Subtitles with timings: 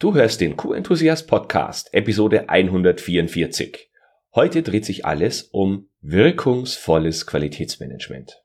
[0.00, 3.90] Du hörst den Q-Enthusiast Podcast, Episode 144.
[4.34, 8.42] Heute dreht sich alles um wirkungsvolles Qualitätsmanagement.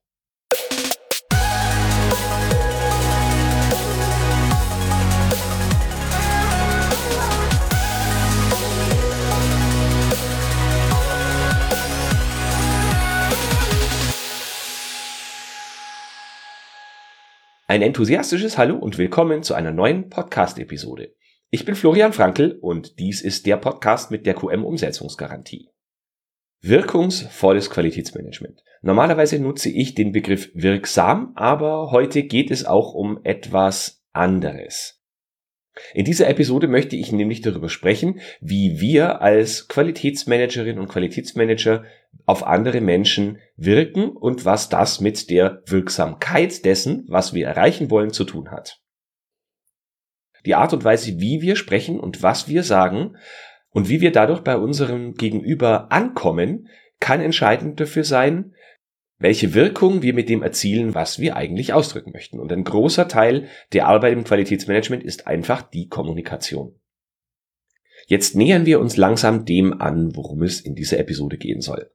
[17.68, 21.16] Ein enthusiastisches Hallo und willkommen zu einer neuen Podcast-Episode.
[21.56, 25.70] Ich bin Florian Frankl und dies ist der Podcast mit der QM-Umsetzungsgarantie.
[26.62, 28.62] Wirkungsvolles Qualitätsmanagement.
[28.82, 35.02] Normalerweise nutze ich den Begriff wirksam, aber heute geht es auch um etwas anderes.
[35.94, 41.86] In dieser Episode möchte ich nämlich darüber sprechen, wie wir als Qualitätsmanagerin und Qualitätsmanager
[42.26, 48.12] auf andere Menschen wirken und was das mit der Wirksamkeit dessen, was wir erreichen wollen,
[48.12, 48.82] zu tun hat.
[50.46, 53.18] Die Art und Weise, wie wir sprechen und was wir sagen
[53.70, 56.70] und wie wir dadurch bei unserem Gegenüber ankommen,
[57.00, 58.54] kann entscheidend dafür sein,
[59.18, 62.40] welche Wirkung wir mit dem erzielen, was wir eigentlich ausdrücken möchten.
[62.40, 66.80] Und ein großer Teil der Arbeit im Qualitätsmanagement ist einfach die Kommunikation.
[68.08, 71.92] Jetzt nähern wir uns langsam dem an, worum es in dieser Episode gehen soll.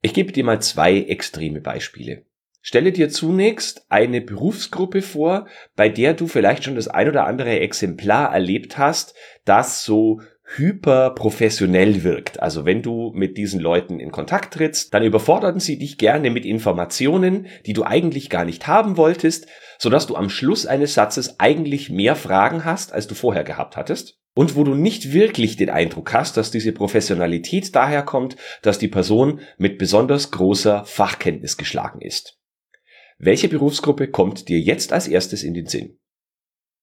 [0.00, 2.26] Ich gebe dir mal zwei extreme Beispiele.
[2.64, 7.58] Stelle dir zunächst eine Berufsgruppe vor, bei der du vielleicht schon das ein oder andere
[7.58, 10.20] Exemplar erlebt hast, das so
[10.56, 12.40] hyperprofessionell wirkt.
[12.40, 16.44] Also wenn du mit diesen Leuten in Kontakt trittst, dann überfordern sie dich gerne mit
[16.44, 21.90] Informationen, die du eigentlich gar nicht haben wolltest, sodass du am Schluss eines Satzes eigentlich
[21.90, 24.18] mehr Fragen hast, als du vorher gehabt hattest.
[24.34, 29.40] Und wo du nicht wirklich den Eindruck hast, dass diese Professionalität daherkommt, dass die Person
[29.58, 32.38] mit besonders großer Fachkenntnis geschlagen ist.
[33.24, 35.96] Welche Berufsgruppe kommt dir jetzt als erstes in den Sinn?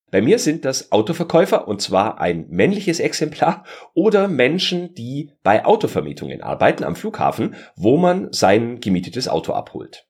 [0.09, 6.42] Bei mir sind das Autoverkäufer und zwar ein männliches Exemplar oder Menschen, die bei Autovermietungen
[6.42, 10.08] arbeiten am Flughafen, wo man sein gemietetes Auto abholt.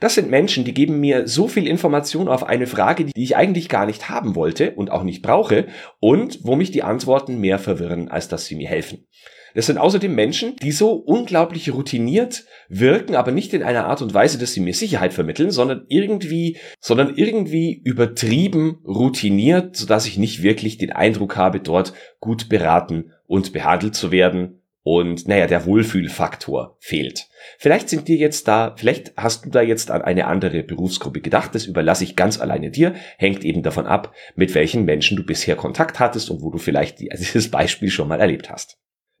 [0.00, 3.70] Das sind Menschen, die geben mir so viel Information auf eine Frage, die ich eigentlich
[3.70, 5.68] gar nicht haben wollte und auch nicht brauche
[5.98, 9.06] und wo mich die Antworten mehr verwirren, als dass sie mir helfen.
[9.54, 14.14] Das sind außerdem Menschen, die so unglaublich routiniert wirken, aber nicht in einer Art und
[14.14, 20.42] Weise, dass sie mir Sicherheit vermitteln, sondern irgendwie, sondern irgendwie übertrieben routiniert, sodass ich nicht
[20.42, 24.62] wirklich den Eindruck habe, dort gut beraten und behandelt zu werden.
[24.82, 27.28] Und naja, der Wohlfühlfaktor fehlt.
[27.58, 31.54] Vielleicht sind dir jetzt da, vielleicht hast du da jetzt an eine andere Berufsgruppe gedacht.
[31.54, 32.94] Das überlasse ich ganz alleine dir.
[33.18, 37.00] Hängt eben davon ab, mit welchen Menschen du bisher Kontakt hattest und wo du vielleicht
[37.18, 38.78] dieses Beispiel schon mal erlebt hast.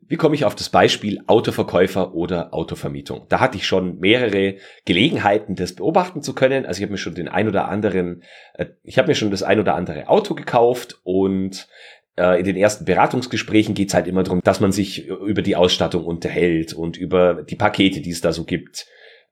[0.08, 3.26] Wie komme ich auf das Beispiel Autoverkäufer oder Autovermietung?
[3.28, 6.64] Da hatte ich schon mehrere Gelegenheiten, das beobachten zu können.
[6.64, 8.22] Also ich habe mir schon den ein oder anderen,
[8.54, 11.68] äh, ich habe mir schon das ein oder andere Auto gekauft und
[12.16, 15.56] äh, in den ersten Beratungsgesprächen geht es halt immer darum, dass man sich über die
[15.56, 18.86] Ausstattung unterhält und über die Pakete, die es da so gibt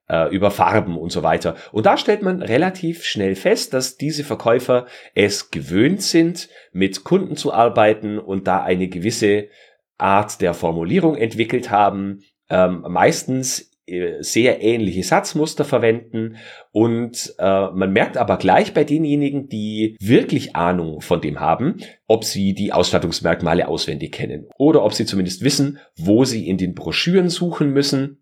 [0.09, 1.55] äh, über Farben und so weiter.
[1.71, 7.35] Und da stellt man relativ schnell fest, dass diese Verkäufer es gewöhnt sind, mit Kunden
[7.35, 9.47] zu arbeiten und da eine gewisse
[9.97, 16.35] Art der Formulierung entwickelt haben, ähm, meistens äh, sehr ähnliche Satzmuster verwenden
[16.73, 22.25] und äh, man merkt aber gleich bei denjenigen, die wirklich Ahnung von dem haben, ob
[22.25, 27.29] sie die Ausstattungsmerkmale auswendig kennen oder ob sie zumindest wissen, wo sie in den Broschüren
[27.29, 28.21] suchen müssen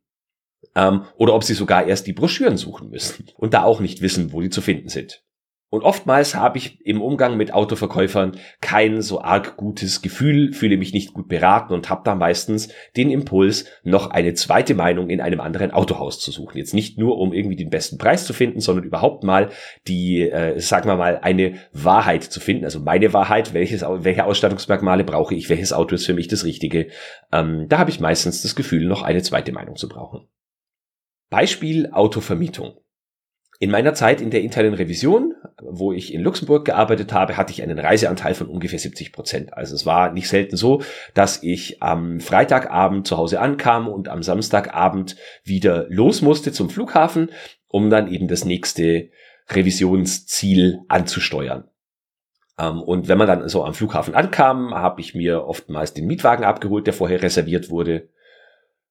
[0.75, 4.33] ähm, oder ob sie sogar erst die Broschüren suchen müssen und da auch nicht wissen,
[4.33, 5.24] wo die zu finden sind.
[5.75, 10.93] Und oftmals habe ich im Umgang mit Autoverkäufern kein so arg gutes Gefühl, fühle mich
[10.93, 15.41] nicht gut beraten und habe da meistens den Impuls, noch eine zweite Meinung in einem
[15.41, 16.57] anderen Autohaus zu suchen.
[16.57, 19.49] Jetzt nicht nur, um irgendwie den besten Preis zu finden, sondern überhaupt mal
[19.85, 22.63] die, äh, sagen wir mal, eine Wahrheit zu finden.
[22.63, 26.87] Also meine Wahrheit, welches, welche Ausstattungsmerkmale brauche ich, welches Auto ist für mich das Richtige.
[27.33, 30.25] Ähm, da habe ich meistens das Gefühl, noch eine zweite Meinung zu brauchen.
[31.29, 32.77] Beispiel Autovermietung.
[33.59, 37.63] In meiner Zeit in der internen Revision, wo ich in Luxemburg gearbeitet habe, hatte ich
[37.63, 39.53] einen Reiseanteil von ungefähr 70 Prozent.
[39.53, 40.81] Also es war nicht selten so,
[41.13, 47.31] dass ich am Freitagabend zu Hause ankam und am Samstagabend wieder los musste zum Flughafen,
[47.67, 49.09] um dann eben das nächste
[49.49, 51.69] Revisionsziel anzusteuern.
[52.59, 56.43] Ähm, und wenn man dann so am Flughafen ankam, habe ich mir oftmals den Mietwagen
[56.43, 58.09] abgeholt, der vorher reserviert wurde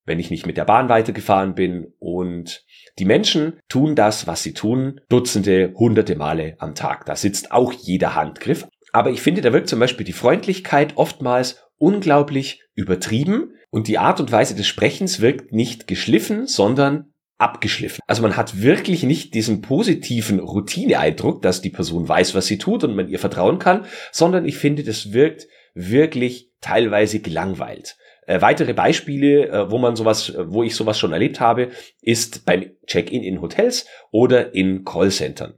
[0.04, 1.92] wenn ich nicht mit der Bahn weitergefahren bin.
[1.98, 2.64] Und
[2.98, 7.06] die Menschen tun das, was sie tun, Dutzende, hunderte Male am Tag.
[7.06, 8.66] Da sitzt auch jeder Handgriff.
[8.92, 14.20] Aber ich finde, da wirkt zum Beispiel die Freundlichkeit oftmals unglaublich übertrieben und die Art
[14.20, 18.00] und Weise des Sprechens wirkt nicht geschliffen, sondern abgeschliffen.
[18.06, 22.84] Also man hat wirklich nicht diesen positiven Routineeindruck, dass die Person weiß, was sie tut
[22.84, 27.96] und man ihr vertrauen kann, sondern ich finde, das wirkt wirklich teilweise gelangweilt.
[28.26, 32.44] Äh, weitere Beispiele, äh, wo man sowas, äh, wo ich sowas schon erlebt habe, ist
[32.44, 35.55] beim Check-in in Hotels oder in Callcentern.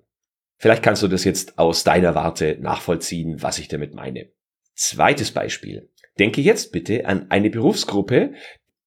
[0.59, 4.31] Vielleicht kannst du das jetzt aus deiner Warte nachvollziehen, was ich damit meine.
[4.75, 5.91] Zweites Beispiel.
[6.19, 8.33] Denke jetzt bitte an eine Berufsgruppe,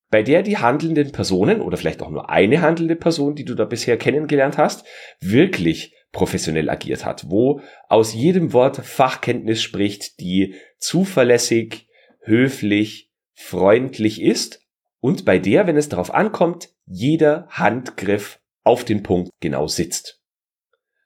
[0.09, 3.65] bei der die handelnden Personen oder vielleicht auch nur eine handelnde Person, die du da
[3.65, 4.85] bisher kennengelernt hast,
[5.21, 11.87] wirklich professionell agiert hat, wo aus jedem Wort Fachkenntnis spricht, die zuverlässig,
[12.21, 13.08] höflich,
[13.39, 14.61] freundlich ist
[14.99, 20.19] und bei der, wenn es darauf ankommt, jeder Handgriff auf den Punkt genau sitzt.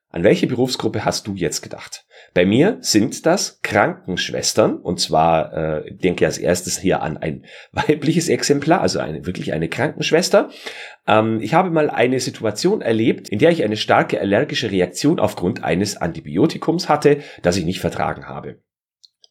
[0.09, 2.06] An welche Berufsgruppe hast du jetzt gedacht?
[2.33, 8.30] Bei mir sind das Krankenschwestern und zwar äh, denke als erstes hier an ein weibliches
[8.30, 10.50] Exemplar, also eine wirklich eine Krankenschwester.
[11.07, 15.63] Ähm, ich habe mal eine Situation erlebt, in der ich eine starke allergische Reaktion aufgrund
[15.63, 18.59] eines Antibiotikums hatte, das ich nicht vertragen habe.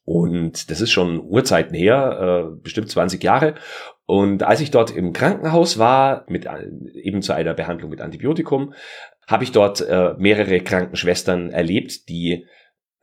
[0.04, 3.54] Und das ist schon Urzeiten her, äh, bestimmt 20 Jahre.
[4.04, 6.46] Und als ich dort im Krankenhaus war, mit
[6.94, 8.74] eben zu einer Behandlung mit Antibiotikum,
[9.26, 12.46] habe ich dort äh, mehrere Krankenschwestern erlebt, die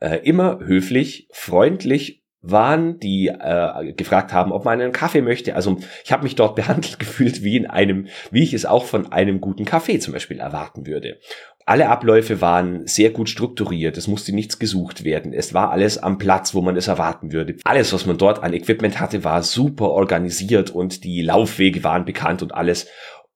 [0.00, 5.54] äh, immer höflich, freundlich waren, die äh, gefragt haben, ob man einen Kaffee möchte.
[5.54, 9.12] Also ich habe mich dort behandelt gefühlt wie in einem, wie ich es auch von
[9.12, 11.18] einem guten Kaffee zum Beispiel erwarten würde.
[11.66, 16.18] Alle Abläufe waren sehr gut strukturiert, es musste nichts gesucht werden, es war alles am
[16.18, 17.56] Platz, wo man es erwarten würde.
[17.64, 22.42] Alles, was man dort an Equipment hatte, war super organisiert und die Laufwege waren bekannt
[22.42, 22.88] und alles.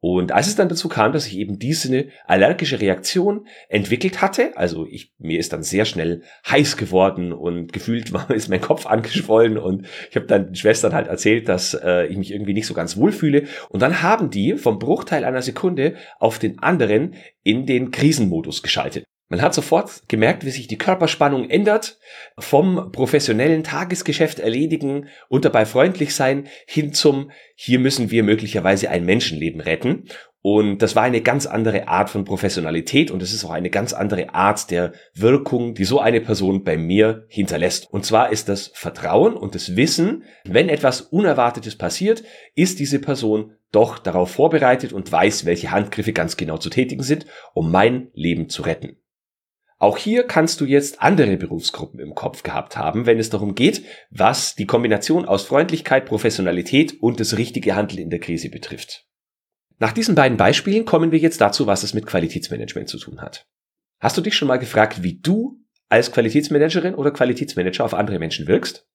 [0.06, 4.87] Und als es dann dazu kam, dass ich eben diese allergische Reaktion entwickelt hatte, also
[4.87, 9.56] ich, mir ist dann sehr schnell heiß geworden und gefühlt war, ist mein Kopf angeschwollen
[9.56, 12.75] und ich habe dann den Schwestern halt erzählt, dass äh, ich mich irgendwie nicht so
[12.75, 13.45] ganz wohl fühle.
[13.71, 19.06] Und dann haben die vom Bruchteil einer Sekunde auf den anderen in den Krisenmodus geschaltet.
[19.29, 21.99] Man hat sofort gemerkt, wie sich die Körperspannung ändert,
[22.38, 29.05] vom professionellen Tagesgeschäft erledigen und dabei freundlich sein hin zum, hier müssen wir möglicherweise ein
[29.05, 30.05] Menschenleben retten.
[30.47, 33.94] Und das war eine ganz andere Art von Professionalität und es ist auch eine ganz
[33.94, 37.91] andere Art der Wirkung, die so eine Person bei mir hinterlässt.
[37.91, 42.25] Und zwar ist das Vertrauen und das Wissen, wenn etwas Unerwartetes passiert,
[42.55, 47.25] ist diese Person doch darauf vorbereitet und weiß, welche Handgriffe ganz genau zu tätigen sind,
[47.55, 48.99] um mein Leben zu retten.
[49.79, 53.85] Auch hier kannst du jetzt andere Berufsgruppen im Kopf gehabt haben, wenn es darum geht,
[54.11, 59.06] was die Kombination aus Freundlichkeit, Professionalität und das richtige Handeln in der Krise betrifft.
[59.79, 63.47] Nach diesen beiden Beispielen kommen wir jetzt dazu, was es mit Qualitätsmanagement zu tun hat.
[64.00, 68.47] Hast du dich schon mal gefragt, wie du als Qualitätsmanagerin oder Qualitätsmanager auf andere Menschen
[68.47, 68.87] wirkst?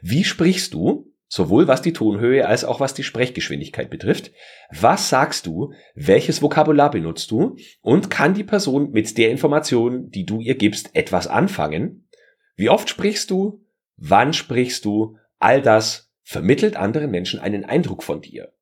[0.00, 4.32] Wie sprichst du, sowohl was die Tonhöhe als auch was die Sprechgeschwindigkeit betrifft.
[4.70, 5.72] Was sagst du?
[5.94, 7.56] Welches Vokabular benutzt du?
[7.80, 12.08] Und kann die Person mit der Information, die du ihr gibst, etwas anfangen?
[12.56, 13.64] Wie oft sprichst du?
[13.96, 15.16] Wann sprichst du?
[15.38, 18.52] All das vermittelt anderen Menschen einen Eindruck von dir.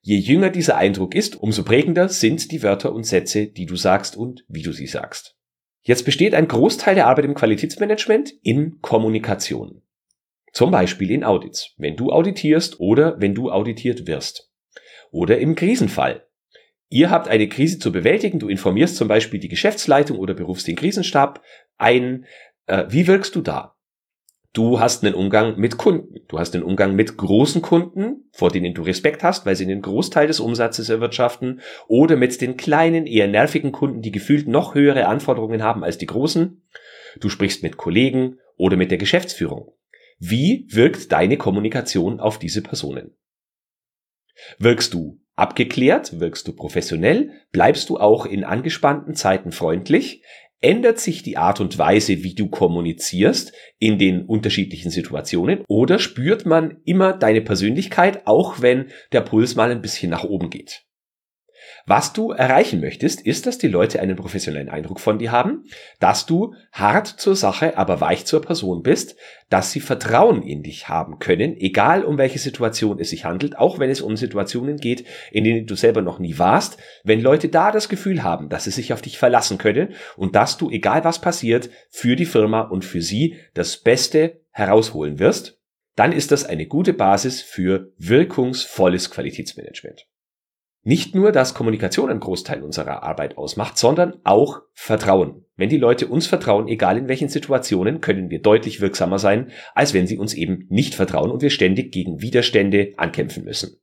[0.00, 4.16] Je jünger dieser Eindruck ist, umso prägender sind die Wörter und Sätze, die du sagst
[4.16, 5.36] und wie du sie sagst.
[5.82, 9.82] Jetzt besteht ein Großteil der Arbeit im Qualitätsmanagement in Kommunikation.
[10.52, 14.50] Zum Beispiel in Audits, wenn du auditierst oder wenn du auditiert wirst.
[15.10, 16.26] Oder im Krisenfall.
[16.90, 20.76] Ihr habt eine Krise zu bewältigen, du informierst zum Beispiel die Geschäftsleitung oder berufst den
[20.76, 21.42] Krisenstab
[21.76, 22.24] ein.
[22.66, 23.74] Äh, wie wirkst du da?
[24.54, 26.16] Du hast einen Umgang mit Kunden.
[26.26, 29.82] Du hast einen Umgang mit großen Kunden, vor denen du Respekt hast, weil sie einen
[29.82, 31.60] Großteil des Umsatzes erwirtschaften.
[31.86, 36.06] Oder mit den kleinen, eher nervigen Kunden, die gefühlt noch höhere Anforderungen haben als die
[36.06, 36.62] großen.
[37.20, 39.72] Du sprichst mit Kollegen oder mit der Geschäftsführung.
[40.18, 43.16] Wie wirkt deine Kommunikation auf diese Personen?
[44.58, 46.18] Wirkst du abgeklärt?
[46.18, 47.30] Wirkst du professionell?
[47.52, 50.24] Bleibst du auch in angespannten Zeiten freundlich?
[50.60, 55.62] Ändert sich die Art und Weise, wie du kommunizierst in den unterschiedlichen Situationen?
[55.68, 60.50] Oder spürt man immer deine Persönlichkeit, auch wenn der Puls mal ein bisschen nach oben
[60.50, 60.87] geht?
[61.88, 65.64] Was du erreichen möchtest, ist, dass die Leute einen professionellen Eindruck von dir haben,
[66.00, 69.16] dass du hart zur Sache, aber weich zur Person bist,
[69.48, 73.78] dass sie Vertrauen in dich haben können, egal um welche Situation es sich handelt, auch
[73.78, 77.72] wenn es um Situationen geht, in denen du selber noch nie warst, wenn Leute da
[77.72, 81.22] das Gefühl haben, dass sie sich auf dich verlassen können und dass du, egal was
[81.22, 85.58] passiert, für die Firma und für sie das Beste herausholen wirst,
[85.96, 90.06] dann ist das eine gute Basis für wirkungsvolles Qualitätsmanagement
[90.88, 95.44] nicht nur, dass Kommunikation einen Großteil unserer Arbeit ausmacht, sondern auch Vertrauen.
[95.54, 99.92] Wenn die Leute uns vertrauen, egal in welchen Situationen, können wir deutlich wirksamer sein, als
[99.92, 103.82] wenn sie uns eben nicht vertrauen und wir ständig gegen Widerstände ankämpfen müssen.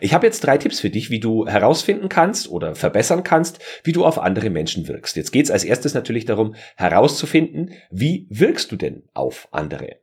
[0.00, 3.92] Ich habe jetzt drei Tipps für dich, wie du herausfinden kannst oder verbessern kannst, wie
[3.92, 5.14] du auf andere Menschen wirkst.
[5.14, 9.96] Jetzt geht es als erstes natürlich darum, herauszufinden, wie wirkst du denn auf andere.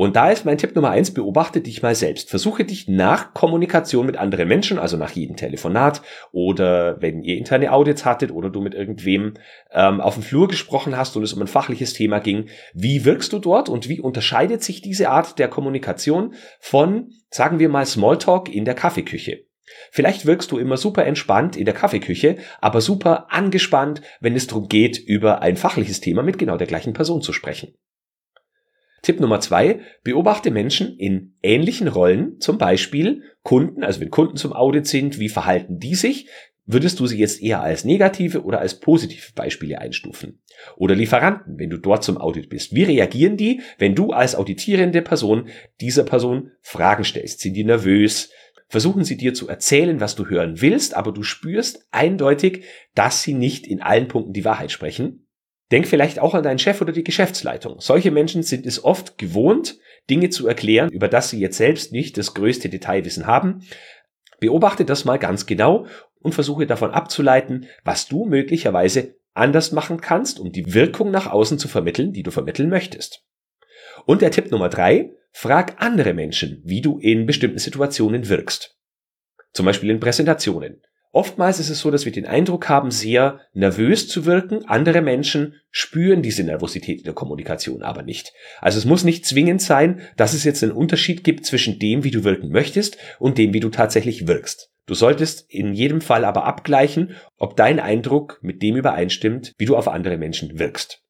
[0.00, 2.30] Und da ist mein Tipp Nummer eins, beobachte dich mal selbst.
[2.30, 7.72] Versuche dich nach Kommunikation mit anderen Menschen, also nach jedem Telefonat oder wenn ihr interne
[7.72, 9.34] Audits hattet oder du mit irgendwem
[9.72, 13.32] ähm, auf dem Flur gesprochen hast und es um ein fachliches Thema ging, wie wirkst
[13.32, 18.54] du dort und wie unterscheidet sich diese Art der Kommunikation von, sagen wir mal, Smalltalk
[18.54, 19.46] in der Kaffeeküche?
[19.90, 24.68] Vielleicht wirkst du immer super entspannt in der Kaffeeküche, aber super angespannt, wenn es darum
[24.68, 27.74] geht, über ein fachliches Thema mit genau der gleichen Person zu sprechen.
[29.02, 34.52] Tipp Nummer zwei, beobachte Menschen in ähnlichen Rollen, zum Beispiel Kunden, also wenn Kunden zum
[34.52, 36.28] Audit sind, wie verhalten die sich?
[36.70, 40.42] Würdest du sie jetzt eher als negative oder als positive Beispiele einstufen?
[40.76, 42.74] Oder Lieferanten, wenn du dort zum Audit bist.
[42.74, 45.48] Wie reagieren die, wenn du als auditierende Person
[45.80, 47.40] dieser Person Fragen stellst?
[47.40, 48.30] Sind die nervös?
[48.68, 52.64] Versuchen sie dir zu erzählen, was du hören willst, aber du spürst eindeutig,
[52.94, 55.26] dass sie nicht in allen Punkten die Wahrheit sprechen?
[55.70, 57.80] Denk vielleicht auch an deinen Chef oder die Geschäftsleitung.
[57.80, 62.16] Solche Menschen sind es oft gewohnt, Dinge zu erklären, über das sie jetzt selbst nicht
[62.16, 63.62] das größte Detailwissen haben.
[64.40, 65.86] Beobachte das mal ganz genau
[66.20, 71.58] und versuche davon abzuleiten, was du möglicherweise anders machen kannst, um die Wirkung nach außen
[71.58, 73.24] zu vermitteln, die du vermitteln möchtest.
[74.06, 78.76] Und der Tipp Nummer drei, frag andere Menschen, wie du in bestimmten Situationen wirkst.
[79.52, 80.82] Zum Beispiel in Präsentationen.
[81.18, 84.64] Oftmals ist es so, dass wir den Eindruck haben, sehr nervös zu wirken.
[84.66, 88.32] Andere Menschen spüren diese Nervosität in der Kommunikation aber nicht.
[88.60, 92.12] Also es muss nicht zwingend sein, dass es jetzt einen Unterschied gibt zwischen dem, wie
[92.12, 94.70] du wirken möchtest und dem, wie du tatsächlich wirkst.
[94.86, 99.76] Du solltest in jedem Fall aber abgleichen, ob dein Eindruck mit dem übereinstimmt, wie du
[99.76, 101.02] auf andere Menschen wirkst.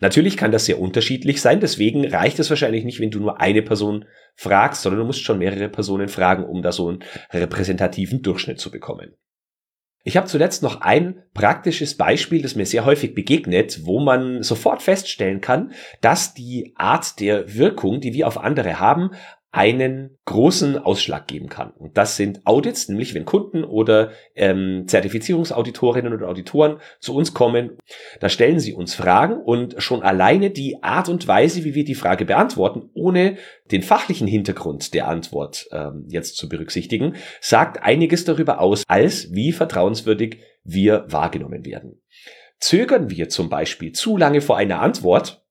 [0.00, 3.62] Natürlich kann das sehr unterschiedlich sein, deswegen reicht es wahrscheinlich nicht, wenn du nur eine
[3.62, 8.58] Person fragst, sondern du musst schon mehrere Personen fragen, um da so einen repräsentativen Durchschnitt
[8.58, 9.14] zu bekommen.
[10.04, 14.82] Ich habe zuletzt noch ein praktisches Beispiel, das mir sehr häufig begegnet, wo man sofort
[14.82, 19.10] feststellen kann, dass die Art der Wirkung, die wir auf andere haben,
[19.52, 21.72] einen großen Ausschlag geben kann.
[21.72, 27.76] Und das sind Audits, nämlich wenn Kunden oder ähm, Zertifizierungsauditorinnen oder Auditoren zu uns kommen,
[28.18, 31.94] da stellen sie uns Fragen und schon alleine die Art und Weise, wie wir die
[31.94, 33.36] Frage beantworten, ohne
[33.70, 39.52] den fachlichen Hintergrund der Antwort ähm, jetzt zu berücksichtigen, sagt einiges darüber aus, als wie
[39.52, 42.00] vertrauenswürdig wir wahrgenommen werden.
[42.58, 45.41] Zögern wir zum Beispiel zu lange vor einer Antwort,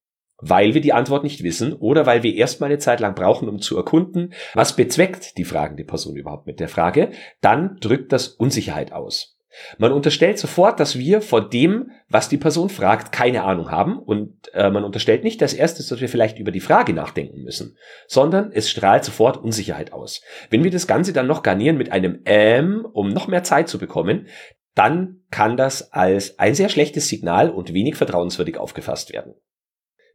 [0.41, 3.59] weil wir die Antwort nicht wissen oder weil wir erstmal eine Zeit lang brauchen, um
[3.59, 8.91] zu erkunden, was bezweckt die fragende Person überhaupt mit der Frage, dann drückt das Unsicherheit
[8.91, 9.37] aus.
[9.77, 14.49] Man unterstellt sofort, dass wir vor dem, was die Person fragt, keine Ahnung haben und
[14.53, 18.51] äh, man unterstellt nicht als erstes, dass wir vielleicht über die Frage nachdenken müssen, sondern
[18.53, 20.21] es strahlt sofort Unsicherheit aus.
[20.49, 23.77] Wenn wir das Ganze dann noch garnieren mit einem Ähm, um noch mehr Zeit zu
[23.77, 24.27] bekommen,
[24.73, 29.33] dann kann das als ein sehr schlechtes Signal und wenig vertrauenswürdig aufgefasst werden.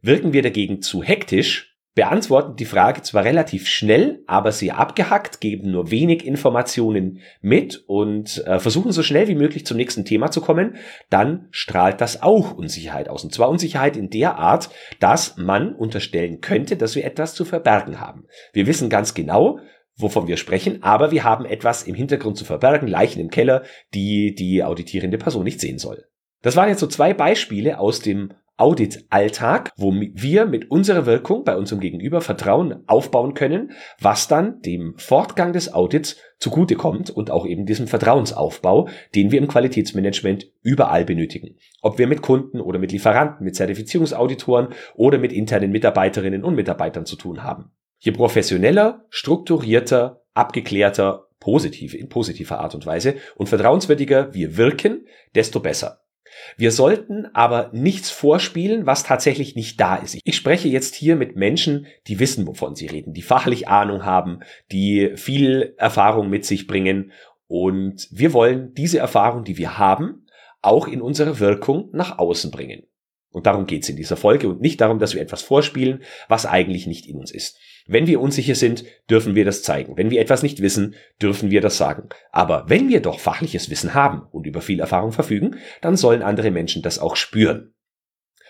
[0.01, 5.71] Wirken wir dagegen zu hektisch, beantworten die Frage zwar relativ schnell, aber sehr abgehackt, geben
[5.71, 10.39] nur wenig Informationen mit und äh, versuchen so schnell wie möglich zum nächsten Thema zu
[10.39, 10.75] kommen,
[11.09, 13.23] dann strahlt das auch Unsicherheit aus.
[13.23, 17.99] Und zwar Unsicherheit in der Art, dass man unterstellen könnte, dass wir etwas zu verbergen
[17.99, 18.27] haben.
[18.53, 19.57] Wir wissen ganz genau,
[19.95, 23.63] wovon wir sprechen, aber wir haben etwas im Hintergrund zu verbergen, Leichen im Keller,
[23.95, 26.05] die die auditierende Person nicht sehen soll.
[26.43, 31.55] Das waren jetzt so zwei Beispiele aus dem Audit-Alltag, wo wir mit unserer Wirkung bei
[31.55, 33.71] unserem Gegenüber Vertrauen aufbauen können,
[34.01, 39.47] was dann dem Fortgang des Audits zugutekommt und auch eben diesem Vertrauensaufbau, den wir im
[39.47, 41.55] Qualitätsmanagement überall benötigen.
[41.81, 47.05] Ob wir mit Kunden oder mit Lieferanten, mit Zertifizierungsauditoren oder mit internen Mitarbeiterinnen und Mitarbeitern
[47.05, 47.71] zu tun haben.
[47.99, 55.59] Je professioneller, strukturierter, abgeklärter, positiv, in positiver Art und Weise und vertrauenswürdiger wir wirken, desto
[55.59, 56.01] besser.
[56.57, 60.17] Wir sollten aber nichts vorspielen, was tatsächlich nicht da ist.
[60.23, 64.39] Ich spreche jetzt hier mit Menschen, die wissen, wovon sie reden, die fachlich Ahnung haben,
[64.71, 67.11] die viel Erfahrung mit sich bringen.
[67.47, 70.25] Und wir wollen diese Erfahrung, die wir haben,
[70.61, 72.83] auch in unsere Wirkung nach außen bringen.
[73.29, 76.87] Und darum geht's in dieser Folge und nicht darum, dass wir etwas vorspielen, was eigentlich
[76.87, 77.59] nicht in uns ist.
[77.87, 79.97] Wenn wir unsicher sind, dürfen wir das zeigen.
[79.97, 82.09] Wenn wir etwas nicht wissen, dürfen wir das sagen.
[82.31, 86.51] Aber wenn wir doch fachliches Wissen haben und über viel Erfahrung verfügen, dann sollen andere
[86.51, 87.73] Menschen das auch spüren.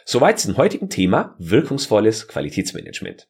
[0.06, 3.28] Soweit zum heutigen Thema wirkungsvolles Qualitätsmanagement.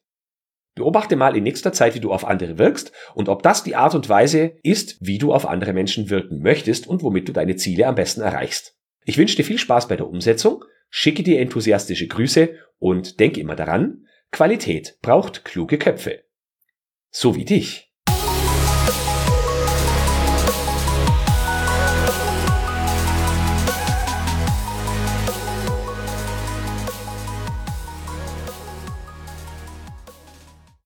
[0.74, 3.96] Beobachte mal in nächster Zeit, wie du auf andere wirkst und ob das die Art
[3.96, 7.86] und Weise ist, wie du auf andere Menschen wirken möchtest und womit du deine Ziele
[7.86, 8.76] am besten erreichst.
[9.04, 13.56] Ich wünsche dir viel Spaß bei der Umsetzung, schicke dir enthusiastische Grüße und denke immer
[13.56, 16.24] daran, Qualität braucht kluge Köpfe.
[17.10, 17.87] So wie dich.